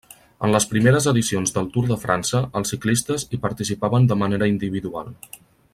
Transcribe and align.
En 0.45 0.53
les 0.53 0.65
primeres 0.69 1.07
edicions 1.11 1.53
del 1.57 1.69
Tour 1.75 1.83
de 1.91 1.97
França 2.05 2.41
els 2.61 2.73
ciclistes 2.75 3.27
hi 3.37 3.41
participaven 3.45 4.09
de 4.13 4.19
manera 4.23 4.49
individual. 4.55 5.15